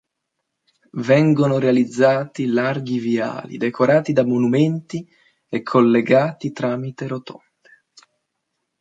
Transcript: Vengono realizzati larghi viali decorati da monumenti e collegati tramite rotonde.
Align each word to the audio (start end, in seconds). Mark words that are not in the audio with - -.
Vengono 1.03 1.59
realizzati 1.59 2.47
larghi 2.47 2.97
viali 2.97 3.57
decorati 3.57 4.13
da 4.13 4.25
monumenti 4.25 5.07
e 5.47 5.61
collegati 5.61 6.51
tramite 6.51 7.05
rotonde. 7.05 7.69